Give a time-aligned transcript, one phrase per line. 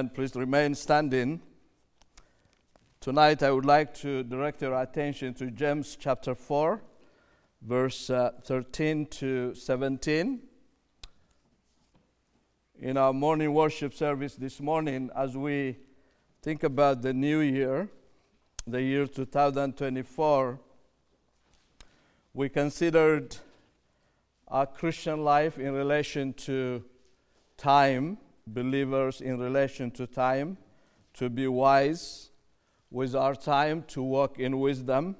[0.00, 1.42] And please remain standing.
[3.02, 6.80] Tonight, I would like to direct your attention to James chapter 4,
[7.60, 10.40] verse uh, 13 to 17.
[12.78, 15.76] In our morning worship service this morning, as we
[16.40, 17.90] think about the new year,
[18.66, 20.58] the year 2024,
[22.32, 23.36] we considered
[24.48, 26.82] our Christian life in relation to
[27.58, 30.56] time believers in relation to time,
[31.14, 32.30] to be wise
[32.90, 35.16] with our time, to walk in wisdom.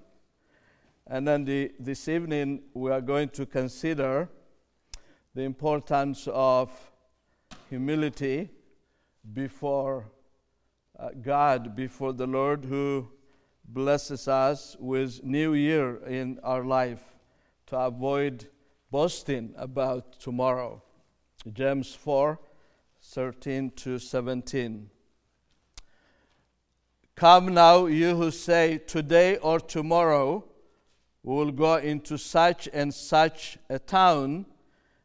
[1.07, 4.29] And then the, this evening, we are going to consider
[5.35, 6.71] the importance of
[7.69, 8.51] humility
[9.33, 10.11] before
[10.99, 13.09] uh, God, before the Lord who
[13.65, 17.03] blesses us with new year in our life
[17.67, 18.49] to avoid
[18.91, 20.83] boasting about tomorrow.
[21.53, 22.39] James 4
[23.03, 24.91] 13 to 17.
[27.17, 30.45] Come now, you who say, Today or tomorrow
[31.23, 34.47] we will go into such and such a town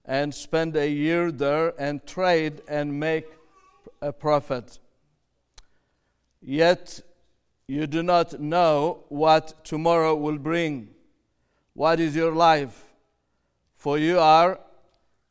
[0.05, 3.27] and spend a year there and trade and make
[4.01, 4.79] a profit.
[6.41, 7.01] Yet
[7.67, 10.89] you do not know what tomorrow will bring.
[11.73, 12.83] What is your life?
[13.75, 14.59] For you are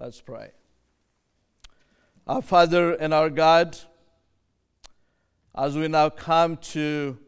[0.00, 0.52] Let's pray.
[2.26, 3.76] Our Father and our God,
[5.54, 7.18] as we now come to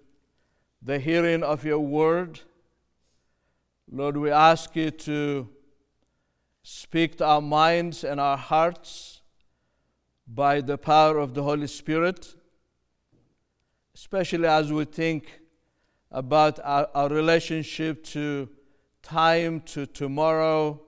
[0.80, 2.40] the hearing of your word,
[3.90, 5.50] Lord, we ask you to
[6.62, 9.20] speak to our minds and our hearts
[10.26, 12.34] by the power of the Holy Spirit,
[13.94, 15.42] especially as we think
[16.10, 18.48] about our, our relationship to
[19.02, 20.80] time, to tomorrow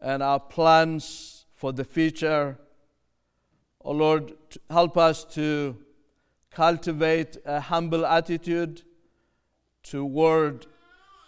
[0.00, 2.58] and our plans for the future.
[3.84, 4.32] Oh Lord,
[4.70, 5.76] help us to
[6.50, 8.82] cultivate a humble attitude
[9.82, 10.66] toward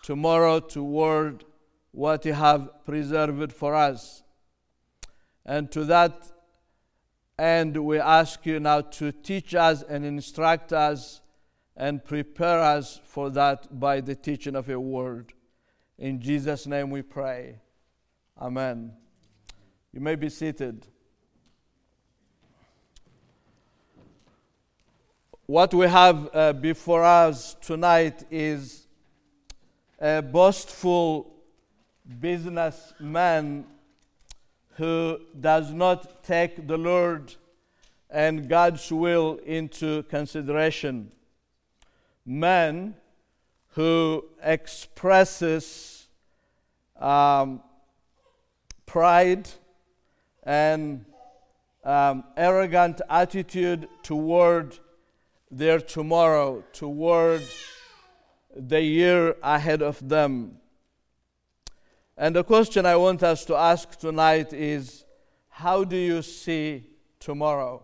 [0.02, 1.44] tomorrow, toward
[1.92, 4.22] what you have preserved for us.
[5.44, 6.30] And to that
[7.38, 11.20] end, we ask you now to teach us and instruct us
[11.76, 15.32] and prepare us for that by the teaching of your word.
[15.98, 17.60] In Jesus' name we pray.
[18.40, 18.90] Amen.
[19.92, 20.86] You may be seated.
[25.44, 28.86] What we have uh, before us tonight is
[30.00, 31.34] a boastful
[32.18, 33.66] businessman
[34.76, 37.34] who does not take the Lord
[38.08, 41.12] and God's will into consideration.
[42.24, 42.94] Man
[43.74, 46.08] who expresses
[46.98, 47.60] um,
[48.90, 49.48] pride
[50.42, 51.04] and
[51.84, 54.76] um, arrogant attitude toward
[55.48, 57.40] their tomorrow, toward
[58.56, 60.56] the year ahead of them.
[62.16, 65.04] And the question I want us to ask tonight is
[65.48, 66.82] how do you see
[67.20, 67.82] tomorrow?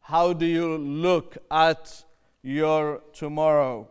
[0.00, 2.02] How do you look at
[2.42, 3.88] your tomorrow?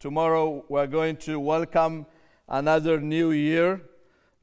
[0.00, 2.06] Tomorrow we're going to welcome
[2.48, 3.82] another new year.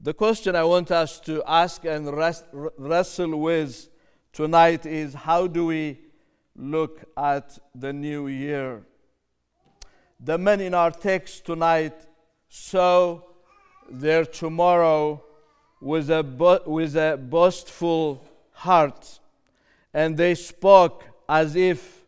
[0.04, 3.88] The question I want us to ask and rest, wrestle with
[4.32, 5.96] tonight is how do we
[6.56, 8.82] look at the new year?
[10.18, 11.94] The men in our text tonight
[12.48, 13.20] saw
[13.88, 15.22] their tomorrow
[15.80, 19.20] with a, bo- with a boastful heart,
[19.94, 22.04] and they spoke as if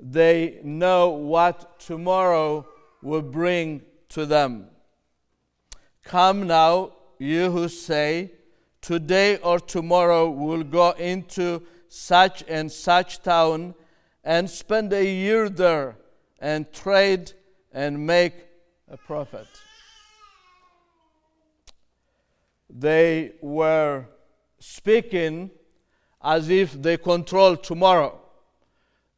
[0.00, 2.66] they know what tomorrow
[3.02, 4.66] will bring to them.
[6.02, 8.32] Come now, you who say,
[8.80, 13.74] Today or tomorrow we'll go into such and such town
[14.24, 15.98] and spend a year there
[16.38, 17.32] and trade
[17.72, 18.32] and make
[18.88, 19.46] a profit.
[22.70, 24.06] They were
[24.58, 25.50] speaking
[26.22, 28.18] as if they control tomorrow.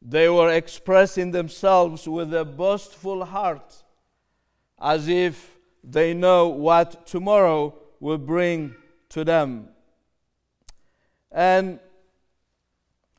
[0.01, 3.83] They were expressing themselves with a boastful heart,
[4.81, 8.75] as if they know what tomorrow will bring
[9.07, 9.69] to them.
[11.31, 11.79] And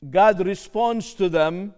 [0.07, 1.73] God responds to them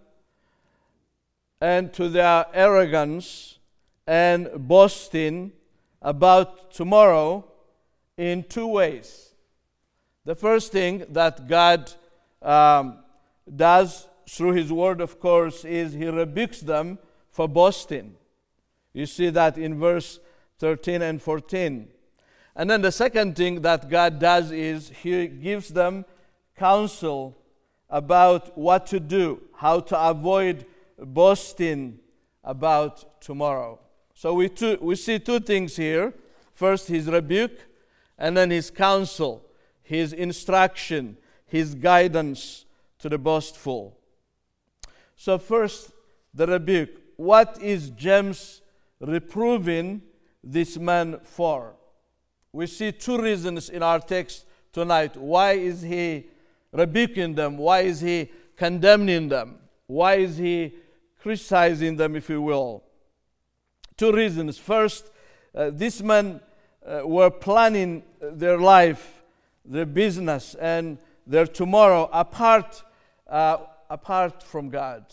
[1.58, 3.58] and to their arrogance
[4.06, 5.52] and boasting
[6.02, 7.46] about tomorrow
[8.18, 9.30] in two ways.
[10.26, 11.90] The first thing that God
[12.42, 12.98] um,
[13.56, 16.98] does through His Word, of course, is He rebukes them
[17.30, 18.16] for boasting.
[18.92, 20.20] You see that in verse
[20.58, 21.88] 13 and 14.
[22.58, 26.04] And then the second thing that God does is He gives them
[26.56, 27.38] counsel
[27.88, 30.66] about what to do, how to avoid
[30.98, 32.00] boasting
[32.42, 33.78] about tomorrow.
[34.12, 36.12] So we, two, we see two things here
[36.52, 37.60] first, His rebuke,
[38.18, 39.46] and then His counsel,
[39.80, 41.16] His instruction,
[41.46, 42.64] His guidance
[42.98, 43.96] to the boastful.
[45.14, 45.92] So, first,
[46.34, 46.90] the rebuke.
[47.14, 48.62] What is James
[48.98, 50.02] reproving
[50.42, 51.76] this man for?
[52.52, 55.16] We see two reasons in our text tonight.
[55.16, 56.26] Why is he
[56.72, 57.58] rebuking them?
[57.58, 59.58] Why is he condemning them?
[59.86, 60.74] Why is he
[61.20, 62.84] criticizing them, if you will?
[63.96, 64.58] Two reasons.
[64.58, 65.10] First,
[65.54, 66.40] uh, these men
[66.86, 69.22] uh, were planning their life,
[69.64, 72.82] their business, and their tomorrow apart,
[73.26, 73.58] uh,
[73.90, 75.04] apart from God,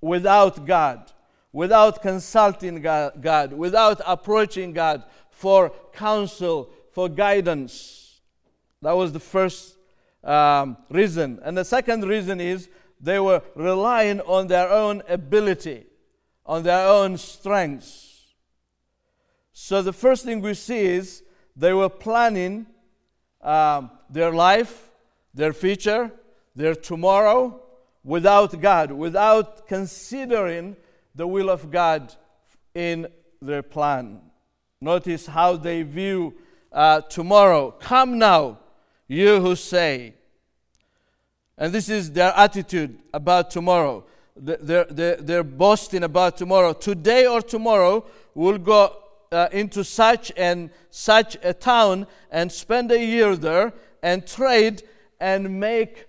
[0.00, 1.12] without God,
[1.52, 8.20] without consulting God, God, without approaching God, for counsel, for guidance.
[8.82, 9.76] That was the first
[10.22, 11.40] um, reason.
[11.42, 12.68] And the second reason is
[13.00, 15.86] they were relying on their own ability,
[16.46, 18.34] on their own strengths.
[19.52, 21.22] So the first thing we see is
[21.56, 22.66] they were planning
[23.40, 24.90] um, their life,
[25.32, 26.10] their future,
[26.56, 27.60] their tomorrow
[28.02, 30.76] without God, without considering
[31.14, 32.14] the will of God
[32.74, 33.08] in
[33.40, 34.20] their plan.
[34.80, 36.34] Notice how they view
[36.72, 37.70] uh, tomorrow.
[37.70, 38.58] Come now,
[39.08, 40.14] you who say.
[41.56, 44.04] And this is their attitude about tomorrow.
[44.36, 46.72] They're, they're, they're boasting about tomorrow.
[46.72, 48.04] Today or tomorrow,
[48.34, 48.96] we'll go
[49.30, 53.72] uh, into such and such a town and spend a year there
[54.02, 54.82] and trade
[55.20, 56.06] and make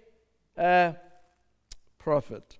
[0.57, 0.95] a
[1.99, 2.57] profit.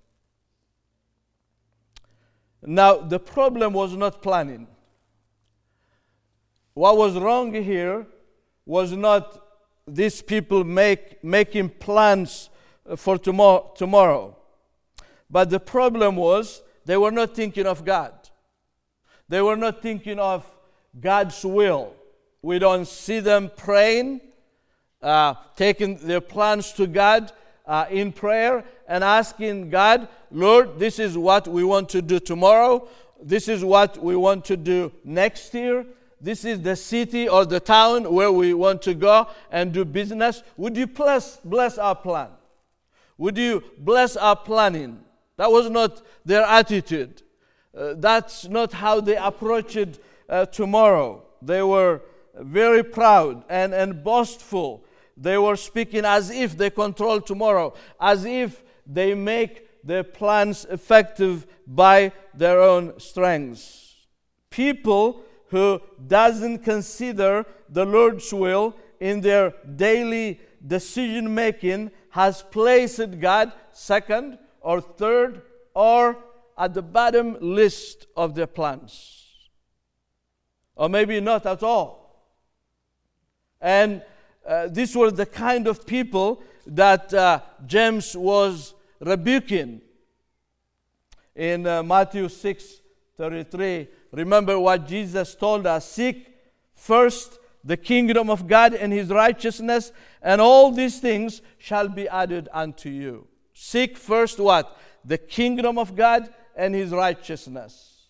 [2.62, 4.68] Now, the problem was not planning.
[6.76, 8.06] What was wrong here
[8.66, 9.42] was not
[9.88, 12.50] these people make, making plans
[12.98, 14.38] for tomorrow, tomorrow.
[15.30, 18.14] But the problem was they were not thinking of God.
[19.30, 20.46] They were not thinking of
[21.00, 21.94] God's will.
[22.42, 24.20] We don't see them praying,
[25.02, 27.32] uh, taking their plans to God
[27.66, 32.88] uh, in prayer and asking God, Lord, this is what we want to do tomorrow.
[33.24, 35.86] This is what we want to do next year
[36.22, 40.44] this is the city or the town where we want to go and do business.
[40.58, 42.30] Would you bless, bless our plan?
[43.18, 45.00] Would you bless our planning?
[45.38, 47.22] That was not their attitude.
[47.78, 51.24] Uh, that's not how they approached uh, tomorrow.
[51.42, 52.02] They were
[52.38, 54.86] very proud and, and boastful.
[55.18, 61.46] They were speaking as if they control tomorrow, as if they make their plans effective
[61.68, 63.94] by their own strengths.
[64.50, 65.22] People
[65.56, 74.38] who doesn't consider the Lord's will in their daily decision making has placed God second
[74.60, 75.44] or third
[75.74, 76.18] or
[76.58, 79.24] at the bottom list of their plans.
[80.76, 81.90] Or maybe not at all.
[83.62, 84.04] And
[84.46, 89.80] uh, these were the kind of people that uh, James was rebuking.
[91.34, 92.82] In uh, Matthew 6
[93.18, 96.34] 33, Remember what Jesus told us seek
[96.74, 99.92] first the kingdom of God and his righteousness,
[100.22, 103.28] and all these things shall be added unto you.
[103.54, 104.78] Seek first what?
[105.04, 108.04] The kingdom of God and his righteousness.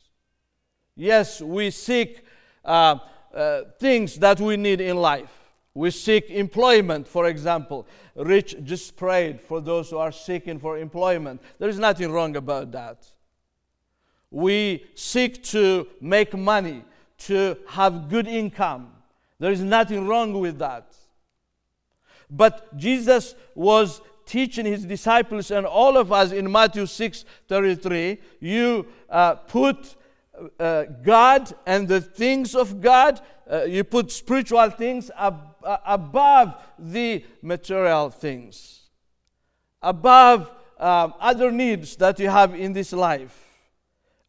[0.95, 2.23] Yes, we seek
[2.63, 2.99] uh,
[3.33, 5.31] uh, things that we need in life.
[5.73, 7.87] We seek employment, for example.
[8.15, 11.41] Rich just prayed for those who are seeking for employment.
[11.57, 13.07] There is nothing wrong about that
[14.35, 16.83] we seek to make money,
[17.17, 18.91] to have good income.
[19.39, 20.93] There is nothing wrong with that.
[22.29, 28.85] But Jesus was teaching his disciples and all of us in Matthew 6 33 you
[29.09, 29.95] uh, put
[30.59, 36.61] uh, God and the things of God, uh, you put spiritual things ab- uh, above
[36.77, 38.89] the material things,
[39.81, 43.44] above um, other needs that you have in this life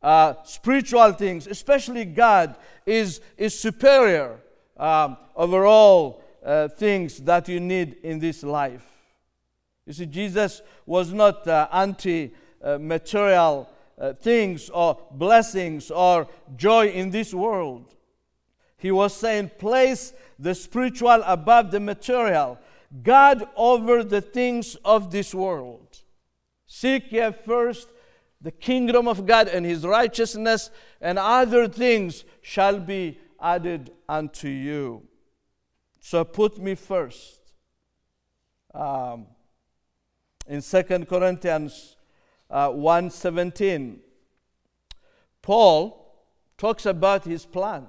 [0.06, 2.54] uh, spiritual things, especially God,
[2.86, 4.38] is, is superior
[4.76, 8.86] um, over all uh, things that you need in this life.
[9.84, 12.32] You see, Jesus was not uh, anti
[12.78, 17.92] material uh, things or blessings or joy in this world.
[18.76, 22.60] He was saying, place the spiritual above the material,
[23.02, 25.98] God over the things of this world.
[26.66, 27.88] Seek ye first
[28.47, 35.03] the kingdom of God and his righteousness, and other things shall be added unto you.
[35.99, 37.41] So put me first.
[38.73, 39.26] Um,
[40.47, 41.97] in Second Corinthians
[42.49, 43.99] uh, 1:17,
[45.43, 46.15] Paul
[46.57, 47.88] talks about his plan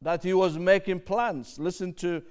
[0.00, 1.58] that he was making plans.
[1.58, 2.22] Listen to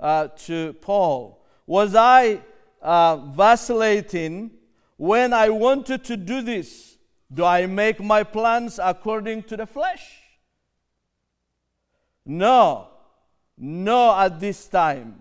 [0.00, 1.44] uh, to Paul.
[1.66, 2.40] Was I
[2.80, 4.52] uh, vacillating
[4.96, 6.93] when I wanted to do this?
[7.34, 10.20] Do I make my plans according to the flesh?
[12.24, 12.88] No,
[13.58, 15.20] no, at this time.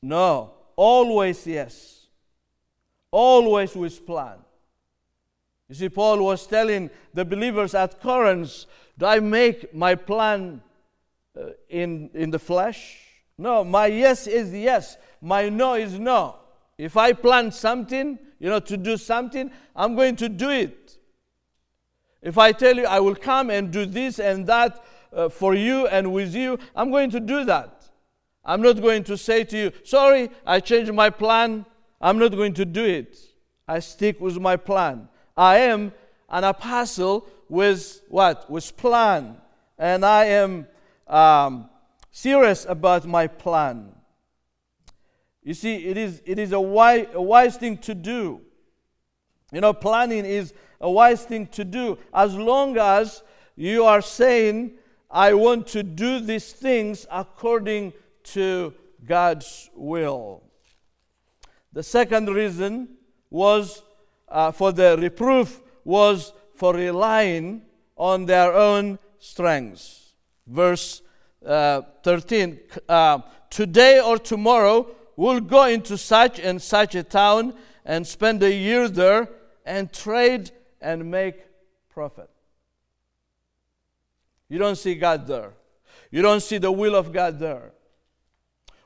[0.00, 2.06] No, always yes.
[3.10, 4.38] Always with plan.
[5.68, 8.64] You see, Paul was telling the believers at Corinth,
[8.96, 10.62] Do I make my plan
[11.36, 12.98] uh, in, in the flesh?
[13.36, 16.36] No, my yes is yes, my no is no.
[16.82, 20.98] If I plan something, you know, to do something, I'm going to do it.
[22.20, 25.86] If I tell you I will come and do this and that uh, for you
[25.86, 27.84] and with you, I'm going to do that.
[28.44, 31.66] I'm not going to say to you, sorry, I changed my plan.
[32.00, 33.16] I'm not going to do it.
[33.68, 35.08] I stick with my plan.
[35.36, 35.92] I am
[36.28, 38.50] an apostle with what?
[38.50, 39.36] With plan.
[39.78, 40.66] And I am
[41.06, 41.70] um,
[42.10, 43.92] serious about my plan.
[45.42, 48.40] You see, it is, it is a, wise, a wise thing to do.
[49.52, 53.22] You know, planning is a wise thing to do as long as
[53.56, 54.72] you are saying,
[55.10, 57.92] I want to do these things according
[58.24, 58.72] to
[59.04, 60.42] God's will.
[61.72, 62.96] The second reason
[63.30, 63.82] was
[64.28, 67.62] uh, for the reproof was for relying
[67.96, 70.14] on their own strengths.
[70.46, 71.02] Verse
[71.44, 73.18] uh, 13 uh,
[73.50, 77.54] Today or tomorrow we'll go into such and such a town
[77.84, 79.28] and spend a year there
[79.64, 80.50] and trade
[80.80, 81.44] and make
[81.88, 82.30] profit.
[84.48, 85.52] You don't see God there.
[86.10, 87.72] You don't see the will of God there.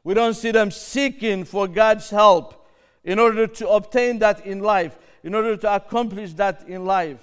[0.04, 2.68] We don't see them seeking for God's help
[3.02, 7.20] in order to obtain that in life, in order to accomplish that in life.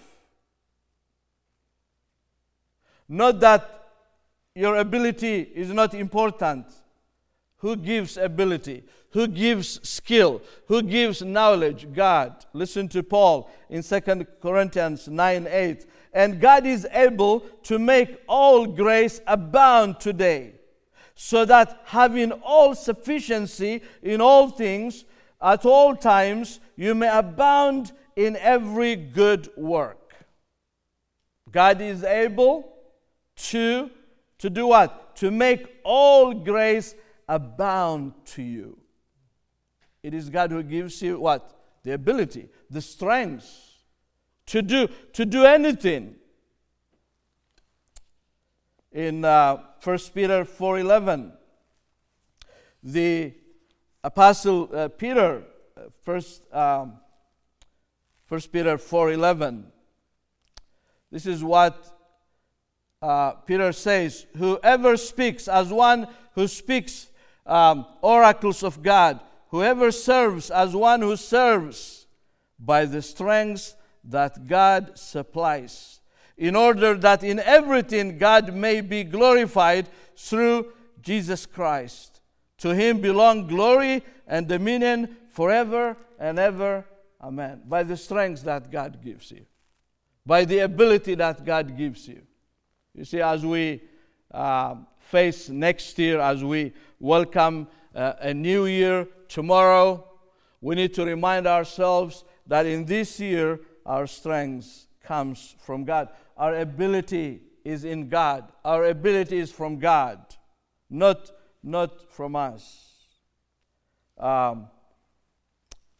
[3.07, 3.91] Not that
[4.55, 6.65] your ability is not important.
[7.63, 8.83] Who gives ability?
[9.11, 10.41] Who gives skill?
[10.67, 11.87] Who gives knowledge?
[11.93, 12.45] God.
[12.51, 14.01] Listen to Paul in 2
[14.41, 15.85] Corinthians 9 8.
[16.11, 20.55] And God is able to make all grace abound today
[21.15, 25.05] so that having all sufficiency in all things
[25.41, 30.15] at all times, you may abound in every good work.
[31.49, 32.73] God is able
[33.37, 33.89] to,
[34.39, 35.15] to do what?
[35.17, 36.95] To make all grace
[37.27, 38.77] abound to you.
[40.01, 41.59] It is God who gives you what?
[41.83, 43.73] The ability, the strength
[44.47, 46.15] to do, to do anything
[48.91, 51.31] in uh, 1 Peter 4.11.
[52.83, 53.33] The
[54.03, 55.43] Apostle uh, Peter,
[55.77, 56.99] uh, first, um,
[58.27, 59.63] 1 Peter 4.11.
[61.11, 61.89] This is what
[63.01, 67.07] uh, Peter says, Whoever speaks as one who speaks
[67.45, 69.19] um, oracles of God,
[69.49, 72.07] whoever serves as one who serves
[72.59, 76.01] by the strength that God supplies
[76.37, 82.21] in order that in everything God may be glorified through Jesus Christ.
[82.59, 86.85] To him belong glory and dominion forever and ever.
[87.21, 87.61] Amen.
[87.65, 89.45] By the strength that God gives you,
[90.25, 92.21] by the ability that God gives you.
[92.95, 93.81] You see, as we
[94.31, 100.07] uh, face next year, as we welcome uh, a new year tomorrow,
[100.61, 106.09] we need to remind ourselves that in this year, our strength comes from God.
[106.37, 108.51] Our ability is in God.
[108.63, 110.19] Our ability is from God,
[110.89, 111.31] not,
[111.61, 112.91] not from us.
[114.17, 114.67] Um,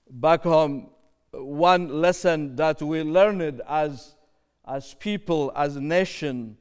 [0.09, 0.89] back home,
[1.31, 4.15] one lesson that we learned as,
[4.65, 6.57] as people, as a nation,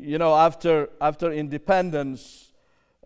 [0.00, 2.52] you know, after, after independence,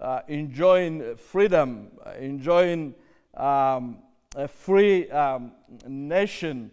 [0.00, 2.94] uh, enjoying freedom, enjoying
[3.36, 3.98] um,
[4.36, 5.52] a free um,
[5.86, 6.70] nation,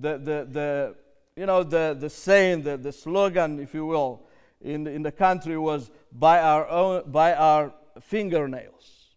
[0.00, 0.94] the, the, the,
[1.36, 4.26] you know, the, the saying, the, the slogan, if you will,
[4.60, 9.14] in the, in the country was by our, own, by our fingernails.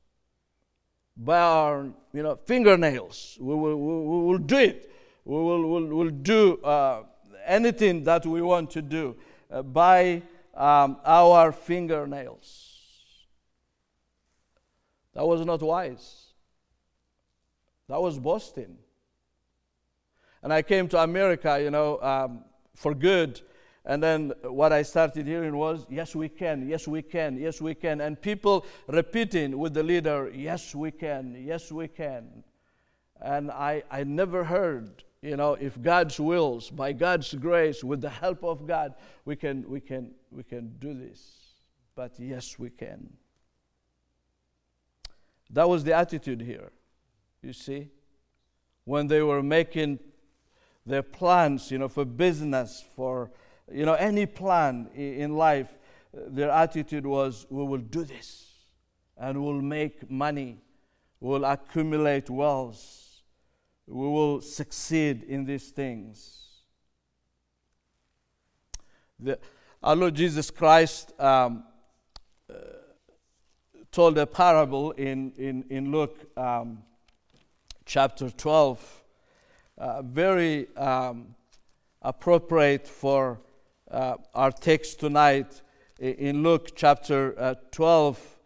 [1.15, 3.37] by our you know, fingernails.
[3.39, 4.91] We will, we, we will do it.
[5.25, 7.03] We will we'll, we'll do uh,
[7.45, 9.15] anything that we want to do
[9.49, 10.21] by
[10.53, 12.73] um, our fingernails.
[15.13, 16.25] That was not wise.
[17.89, 18.77] That was boasting.
[20.43, 22.43] And I came to America, you know, um,
[22.75, 23.41] for good.
[23.85, 27.73] And then what I started hearing was, yes, we can, yes, we can, yes, we
[27.73, 28.01] can.
[28.01, 32.43] And people repeating with the leader, yes, we can, yes, we can.
[33.21, 38.09] And I, I never heard, you know, if God's wills, by God's grace, with the
[38.09, 38.93] help of God,
[39.25, 41.37] we can, we can, we can do this.
[41.95, 43.09] But yes, we can.
[45.49, 46.71] That was the attitude here,
[47.41, 47.89] you see.
[48.83, 49.99] When they were making
[50.85, 53.31] their plans, you know, for business, for
[53.71, 55.77] you know, any plan in life,
[56.13, 58.45] their attitude was, we will do this
[59.17, 60.57] and we'll make money,
[61.19, 63.06] we'll accumulate wealth,
[63.87, 66.47] we will succeed in these things.
[69.19, 69.39] The,
[69.81, 71.63] our Lord Jesus Christ um,
[72.49, 72.55] uh,
[73.91, 76.83] told a parable in, in, in Luke um,
[77.85, 79.03] chapter 12,
[79.77, 81.35] uh, very um,
[82.01, 83.39] appropriate for
[83.89, 85.61] uh, our text tonight
[85.99, 88.37] in Luke chapter uh, 12,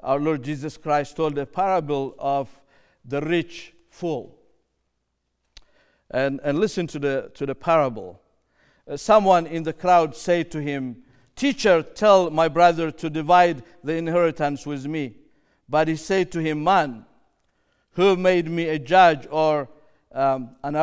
[0.00, 2.48] our Lord Jesus Christ told a parable of
[3.04, 4.37] the rich fool.
[6.10, 8.20] And, and listen to the, to the parable.
[8.88, 11.02] Uh, someone in the crowd said to him,
[11.36, 15.14] Teacher, tell my brother to divide the inheritance with me.
[15.68, 17.04] But he said to him, Man,
[17.92, 19.68] who made me a judge or
[20.12, 20.74] um, an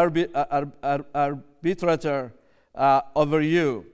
[1.14, 2.34] arbitrator
[2.76, 3.86] uh, over you?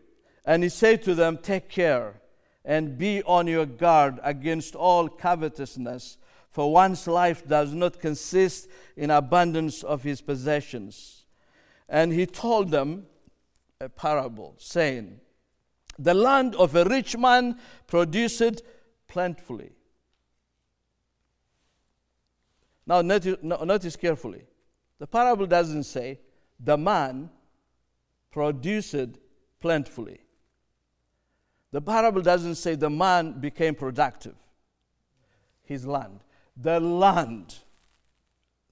[0.45, 2.21] And he said to them, Take care
[2.63, 6.17] and be on your guard against all covetousness,
[6.49, 11.20] for one's life does not consist in abundance of his possessions.
[11.91, 13.05] And he told them
[13.81, 15.19] a parable, saying,
[15.99, 18.61] The land of a rich man produced
[19.09, 19.73] plentifully.
[22.87, 24.45] Now, notice carefully.
[24.99, 26.19] The parable doesn't say
[26.57, 27.29] the man
[28.31, 28.95] produced
[29.59, 30.21] plentifully.
[31.71, 34.35] The parable doesn't say the man became productive,
[35.63, 36.21] his land.
[36.55, 37.55] The land,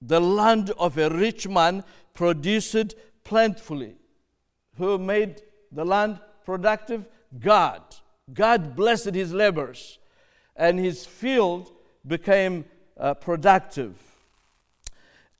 [0.00, 3.96] the land of a rich man produced plentifully.
[4.76, 7.06] Who made the land productive?
[7.38, 7.82] God.
[8.32, 9.98] God blessed his labors,
[10.56, 11.72] and his field
[12.06, 12.64] became
[12.96, 13.96] uh, productive.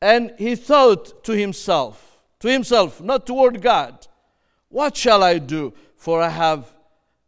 [0.02, 4.06] And he thought to himself, to himself, not toward God,
[4.68, 5.74] what shall I do?
[5.96, 6.72] For I have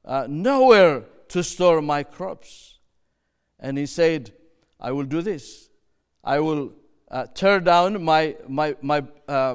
[0.05, 2.79] uh, nowhere to store my crops.
[3.59, 4.33] And he said,
[4.81, 5.69] I will do this.
[6.25, 6.73] I will
[7.12, 9.55] uh, tear down my, my, my uh,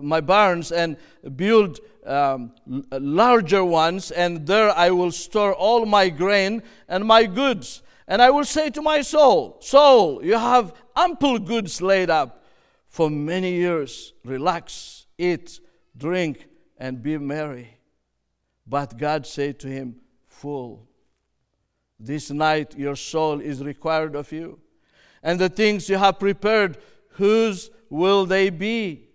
[0.00, 0.96] my barns and
[1.36, 2.52] build um,
[2.92, 7.82] larger ones, and there I will store all my grain and my goods.
[8.06, 12.44] And I will say to my soul, Soul, you have ample goods laid up
[12.88, 14.12] for many years.
[14.24, 15.60] Relax, eat,
[15.96, 17.78] drink, and be merry.
[18.66, 20.86] But God said to him, Fool,
[21.98, 24.60] this night your soul is required of you.
[25.24, 29.08] And the things you have prepared, whose will they be?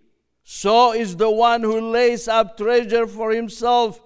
[0.44, 4.02] So is the one who lays up treasure for himself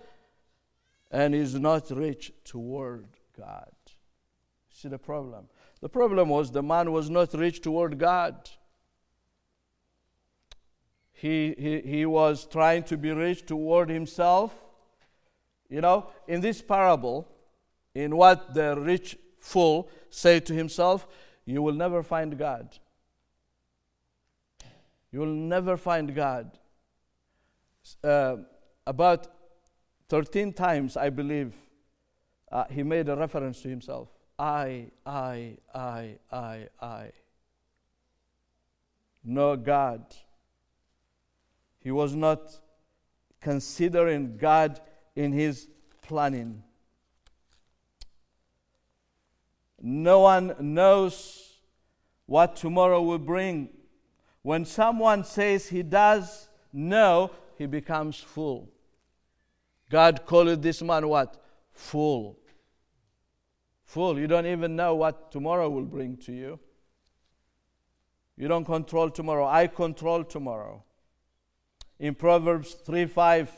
[1.10, 3.72] and is not rich toward God.
[4.72, 5.48] See the problem?
[5.80, 8.36] The problem was the man was not rich toward God.
[11.12, 14.54] He, he, he was trying to be rich toward himself
[15.74, 17.26] you know, in this parable,
[17.94, 21.06] in what the rich fool said to himself,
[21.46, 22.78] you will never find God.
[25.12, 26.58] You will never find God.
[28.02, 28.36] Uh,
[28.86, 29.28] about
[30.08, 31.54] 13 times, I believe,
[32.50, 34.08] uh, he made a reference to himself.
[34.38, 37.10] I, I, I, I, I.
[39.22, 40.04] No God.
[41.78, 42.58] He was not
[43.40, 44.80] considering God
[45.14, 45.68] in his
[46.02, 46.62] planning.
[49.86, 51.58] No one knows
[52.24, 53.68] what tomorrow will bring.
[54.40, 58.70] When someone says he does know, he becomes fool.
[59.90, 61.36] God called this man what?
[61.74, 62.38] Fool.
[63.84, 64.18] Fool.
[64.18, 66.58] You don't even know what tomorrow will bring to you.
[68.38, 69.46] You don't control tomorrow.
[69.46, 70.82] I control tomorrow.
[71.98, 73.50] In Proverbs 3 5,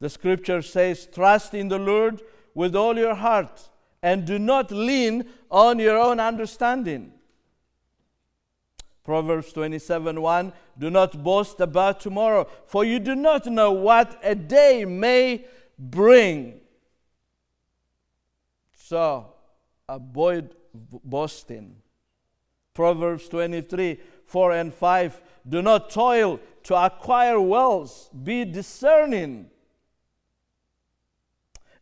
[0.00, 2.22] the scripture says, Trust in the Lord
[2.54, 3.68] with all your heart
[4.04, 7.10] and do not lean on your own understanding.
[9.02, 14.34] Proverbs 27 1 Do not boast about tomorrow, for you do not know what a
[14.34, 15.46] day may
[15.78, 16.60] bring.
[18.76, 19.32] So,
[19.88, 21.76] avoid boasting.
[22.74, 29.48] Proverbs 23 4 and 5 Do not toil to acquire wealth, be discerning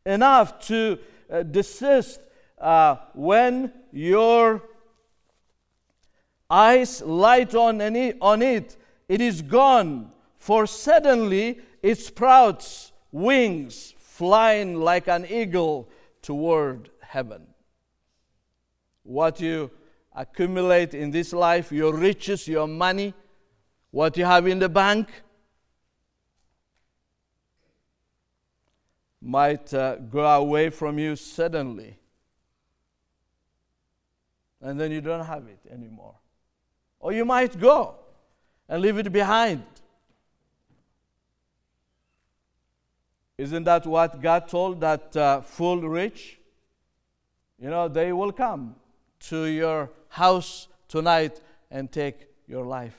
[0.07, 0.99] enough to
[1.33, 2.21] uh, desist
[2.59, 4.63] uh, when your
[6.51, 8.77] eyes light on, any, on it,
[9.09, 15.89] it is gone, for suddenly it sprouts wings, flying like an eagle
[16.21, 17.47] toward heaven.
[19.03, 19.71] What you
[20.15, 23.15] accumulate in this life, your riches, your money,
[23.91, 25.09] what you have in the bank,
[29.23, 31.97] might uh, go away from you suddenly.
[34.61, 36.17] And then you don't have it anymore.
[36.99, 37.97] Or you might go
[38.69, 39.65] and leave it behind.
[43.39, 46.39] Isn't that what God told that uh, full rich?
[47.59, 48.77] You know, they will come
[49.29, 52.97] to your house tonight and take your life.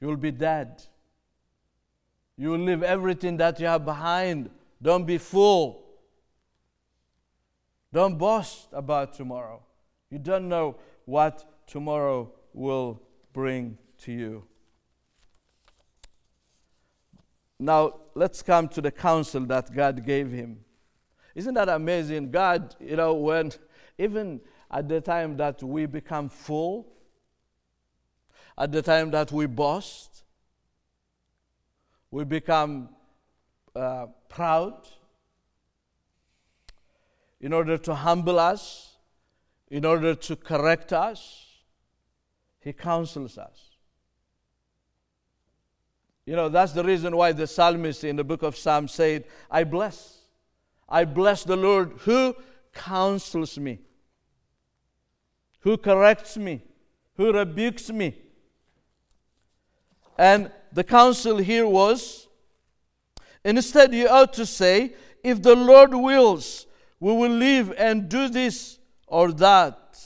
[0.00, 0.82] You will be dead.
[2.36, 4.50] You will leave everything that you have behind.
[4.80, 5.84] Don't be fool.
[7.92, 9.62] Don't boast about tomorrow.
[10.10, 13.00] You don't know what tomorrow will
[13.32, 14.44] bring to you.
[17.58, 20.60] Now, let's come to the counsel that God gave him.
[21.34, 22.30] Isn't that amazing?
[22.30, 23.52] God, you know, when
[23.98, 26.86] even at the time that we become full,
[28.58, 30.24] at the time that we boast,
[32.10, 32.90] we become
[33.74, 34.74] uh, proud,
[37.40, 38.96] in order to humble us,
[39.68, 41.46] in order to correct us,
[42.60, 43.70] He counsels us.
[46.24, 49.62] You know, that's the reason why the psalmist in the book of Psalms said, I
[49.62, 50.22] bless.
[50.88, 52.34] I bless the Lord who
[52.72, 53.78] counsels me
[55.66, 56.62] who corrects me,
[57.16, 58.16] who rebukes me.
[60.16, 62.25] And the counsel here was
[63.56, 66.66] instead, you ought to say, if the Lord wills,
[66.98, 69.98] we will live and do this or that.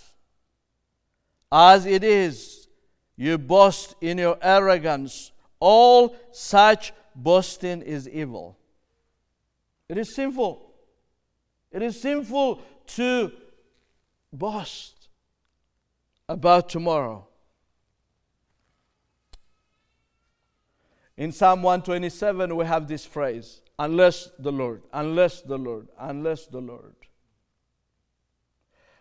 [1.50, 2.68] As it is,
[3.16, 5.32] you boast in your arrogance.
[5.58, 8.58] All such boasting is evil.
[9.88, 10.72] It is sinful.
[11.72, 13.32] It is sinful to
[14.32, 15.08] boast
[16.28, 17.26] about tomorrow.
[21.20, 26.62] In Psalm 127, we have this phrase unless the Lord, unless the Lord, unless the
[26.62, 26.94] Lord.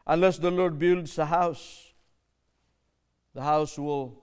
[0.06, 1.94] Unless the Lord builds a house,
[3.34, 4.22] the house will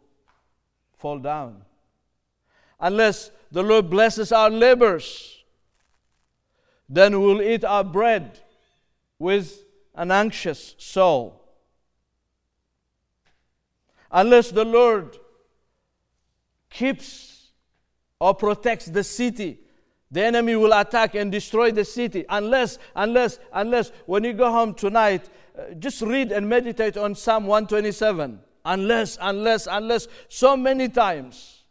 [0.98, 1.62] fall down.
[2.78, 5.42] Unless the Lord blesses our labors,
[6.90, 8.40] then we'll eat our bread
[9.18, 11.42] with an anxious soul
[14.10, 15.16] unless the Lord
[16.68, 17.35] keeps
[18.20, 19.60] or protects the city,
[20.10, 22.24] the enemy will attack and destroy the city.
[22.28, 27.46] Unless, unless, unless, when you go home tonight, uh, just read and meditate on Psalm
[27.46, 28.40] 127.
[28.64, 31.64] Unless, unless, unless, so many times.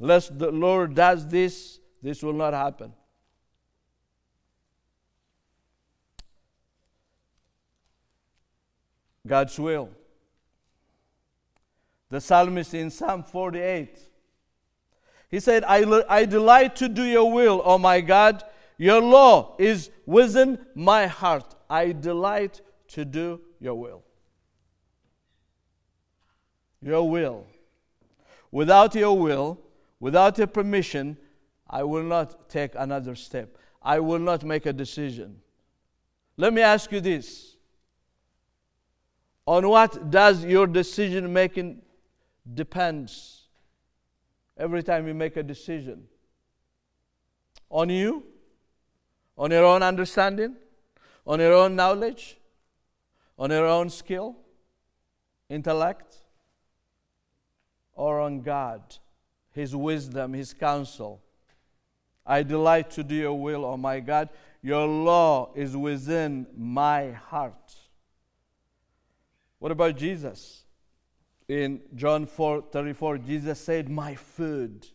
[0.00, 2.92] Unless the Lord does this, this will not happen.
[9.26, 9.90] God's will.
[12.10, 13.98] The psalmist in Psalm 48,
[15.28, 18.44] he said, I, I delight to do your will, O my God.
[18.78, 21.54] Your law is within my heart.
[21.68, 24.02] I delight to do your will.
[26.80, 27.46] Your will.
[28.52, 29.58] Without your will,
[29.98, 31.16] without your permission,
[31.68, 33.58] I will not take another step.
[33.82, 35.40] I will not make a decision.
[36.36, 37.56] Let me ask you this
[39.46, 41.82] on what does your decision making
[42.54, 43.42] depends
[44.56, 46.04] every time you make a decision?
[47.70, 48.24] On you?
[49.36, 50.56] On your own understanding?
[51.26, 52.38] On your own knowledge?
[53.38, 54.36] On your own skill?
[55.48, 56.16] Intellect?
[57.94, 58.96] Or on God?
[59.52, 61.22] His wisdom, His counsel?
[62.24, 64.28] I delight to do your will, O oh my God.
[64.62, 67.74] Your law is within my heart.
[69.58, 70.65] What about Jesus?
[71.48, 74.86] In John 4 34, Jesus said, My food.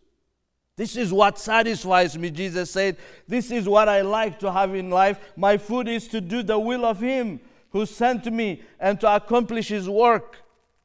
[0.76, 2.96] This is what satisfies me, Jesus said.
[3.28, 5.18] This is what I like to have in life.
[5.36, 9.68] My food is to do the will of Him who sent me and to accomplish
[9.68, 10.38] His work.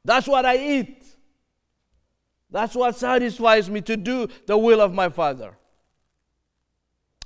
[0.03, 1.05] That's what I eat.
[2.49, 5.57] That's what satisfies me to do the will of my Father.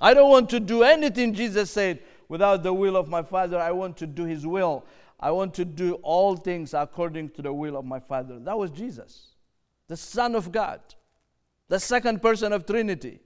[0.00, 3.58] I don't want to do anything, Jesus said, without the will of my Father.
[3.58, 4.84] I want to do His will.
[5.22, 8.40] I want to do all things according to the will of my Father.
[8.40, 9.36] That was Jesus,
[9.86, 10.80] the Son of God,
[11.68, 13.20] the second person of Trinity.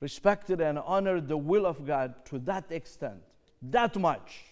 [0.00, 3.20] Respected and honored the will of God to that extent,
[3.60, 4.44] that much.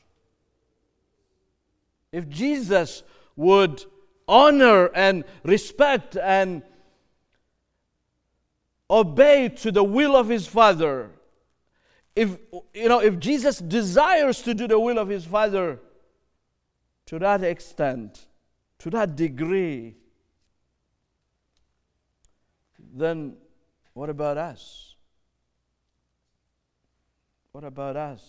[2.10, 3.04] If Jesus
[3.36, 3.84] would
[4.26, 6.62] honor and respect and
[8.90, 11.10] obey to the will of his father
[12.16, 12.36] if
[12.74, 15.78] you know if jesus desires to do the will of his father
[17.04, 18.26] to that extent
[18.78, 19.94] to that degree
[22.96, 23.36] then
[23.92, 24.94] what about us?
[27.52, 28.22] What about us?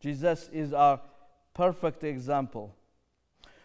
[0.00, 1.00] Jesus is our
[1.54, 2.74] perfect example.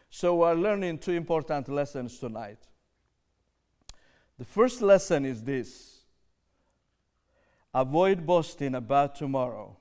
[0.09, 2.59] So we're learning two important lessons tonight.
[4.37, 5.98] The first lesson is this
[7.73, 9.77] avoid boasting about tomorrow,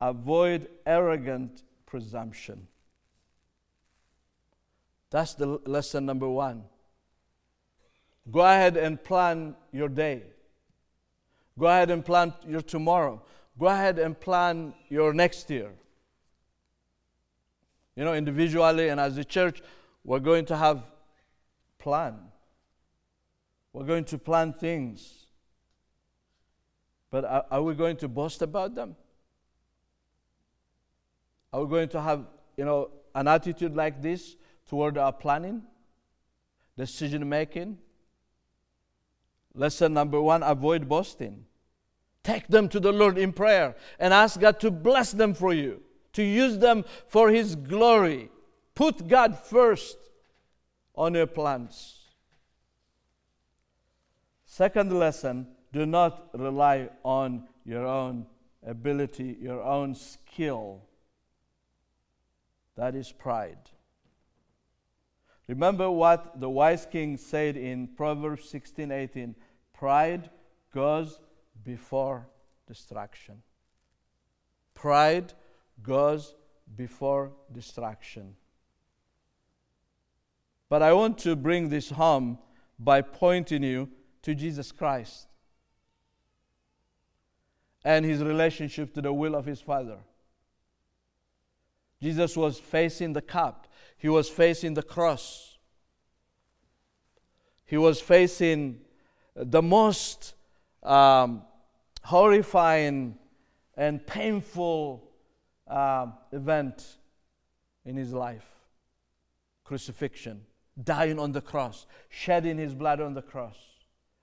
[0.00, 2.66] avoid arrogant presumption.
[5.10, 6.64] That's the lesson number one.
[8.30, 10.22] Go ahead and plan your day.
[11.58, 13.22] Go ahead and plan your tomorrow.
[13.58, 15.70] Go ahead and plan your next year.
[17.94, 19.60] You know, individually and as a church,
[20.04, 20.82] we're going to have
[21.78, 22.14] plan.
[23.72, 25.21] We're going to plan things.
[27.12, 28.96] But are, we going to boast about them?
[31.52, 32.24] Are we going to have,
[32.56, 34.34] you know, an attitude like this
[34.66, 35.62] toward our planning,
[36.74, 37.76] decision making?
[39.54, 41.44] Lesson number one avoid boasting.
[42.24, 45.82] Take them to the Lord in prayer and ask God to bless them for you,
[46.14, 48.30] to use them for His glory.
[48.74, 49.98] Put God first
[50.94, 51.98] on your plans.
[54.46, 58.26] Second lesson do not rely on your own
[58.64, 60.82] ability, your own skill.
[62.76, 63.70] That is pride.
[65.48, 69.34] Remember what the wise king said in Proverbs 16 18
[69.72, 70.30] pride
[70.72, 71.18] goes
[71.64, 72.28] before
[72.66, 73.42] destruction.
[74.74, 75.32] Pride
[75.82, 76.34] goes
[76.76, 78.36] before destruction.
[80.68, 82.38] But I want to bring this home
[82.78, 83.90] by pointing you
[84.22, 85.26] to Jesus Christ
[87.84, 89.98] and his relationship to the will of his Father.
[92.00, 95.56] Jesus was facing the cup, he was facing the cross,
[97.64, 98.80] he was facing
[99.34, 100.34] the most
[100.82, 101.42] um,
[102.02, 103.16] horrifying
[103.76, 105.08] and painful
[105.68, 106.96] uh, event
[107.84, 108.46] in his life.
[109.64, 110.42] Crucifixion,
[110.82, 113.56] dying on the cross, shedding his blood on the cross.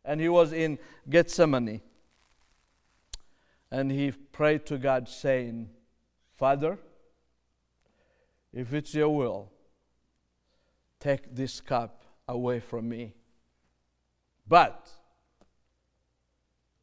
[0.06, 0.78] And he was in
[1.10, 1.82] Gethsemane.
[3.72, 5.70] And he prayed to God, saying,
[6.36, 6.80] Father,
[8.52, 9.52] if it's your will,
[11.00, 13.14] take this cup away from me.
[14.48, 14.90] But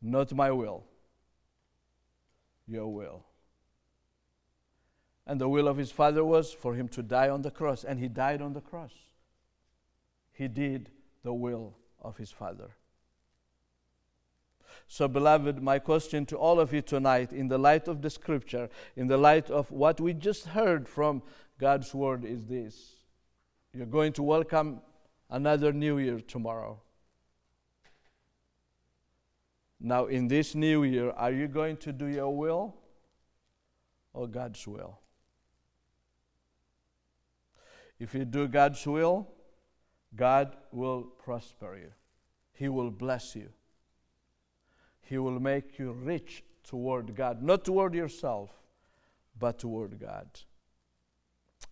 [0.00, 0.84] not my will,
[2.68, 3.24] your will.
[5.26, 7.98] And the will of his father was for him to die on the cross, and
[7.98, 8.92] he died on the cross.
[10.32, 10.90] He did
[11.24, 12.76] the will of his father.
[14.88, 18.68] So, beloved, my question to all of you tonight, in the light of the scripture,
[18.96, 21.22] in the light of what we just heard from
[21.58, 22.94] God's word, is this
[23.72, 24.80] You're going to welcome
[25.30, 26.80] another new year tomorrow.
[29.80, 32.74] Now, in this new year, are you going to do your will
[34.12, 34.98] or God's will?
[37.98, 39.28] If you do God's will,
[40.14, 41.92] God will prosper you,
[42.52, 43.50] He will bless you.
[45.06, 48.50] He will make you rich toward God, not toward yourself,
[49.38, 50.26] but toward God.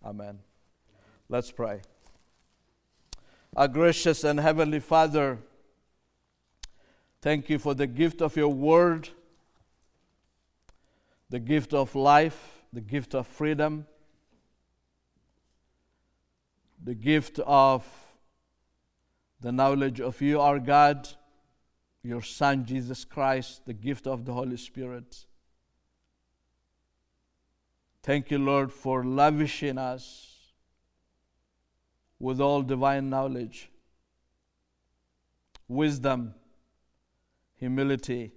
[0.03, 0.39] Amen.
[1.27, 1.81] Let's pray.
[3.53, 5.39] Our gracious and heavenly Father,
[7.21, 9.09] thank you for the gift of your word,
[11.29, 13.85] the gift of life, the gift of freedom,
[16.81, 17.85] the gift of
[19.41, 21.09] the knowledge of you, our God
[22.05, 25.25] your Son, Jesus Christ, the gift of the Holy Spirit.
[28.03, 30.53] Thank you, Lord, for lavishing us
[32.19, 33.69] with all divine knowledge,
[35.67, 36.35] wisdom,
[37.55, 38.31] humility,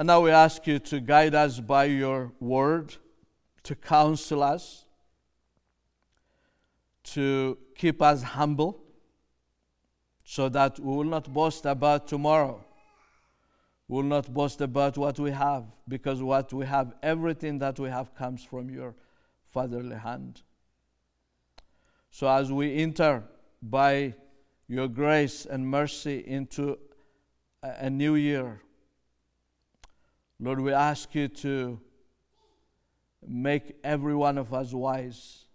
[0.00, 2.94] And now we ask you to guide us by your word,
[3.64, 4.86] to counsel us,
[7.04, 8.79] to keep us humble,
[10.30, 12.64] so that we will not boast about tomorrow.
[13.88, 17.88] We will not boast about what we have, because what we have, everything that we
[17.88, 18.94] have, comes from your
[19.42, 20.42] fatherly hand.
[22.12, 23.24] So as we enter
[23.60, 24.14] by
[24.68, 26.78] your grace and mercy into
[27.64, 28.62] a new year,
[30.38, 31.80] Lord, we ask you to
[33.26, 35.46] make every one of us wise.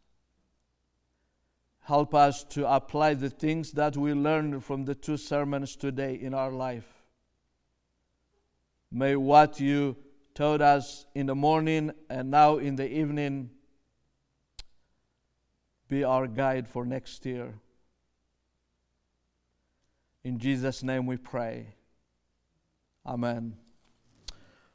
[1.86, 6.34] Help us to apply the things that we learned from the two sermons today in
[6.34, 7.04] our life.
[8.92, 9.96] May what you
[10.34, 13.52] told us in the morning and now in the evening
[15.88, 17.54] be our guide for next year.
[20.24, 21.76] In Jesus' name we pray.
[23.06, 23.58] Amen.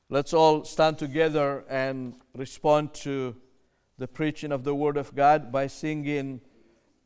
[0.08, 3.34] Let's all stand together and respond to
[3.98, 6.40] the preaching of the Word of God by singing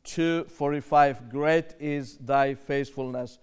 [0.04, 3.38] 245 Great is thy faithfulness.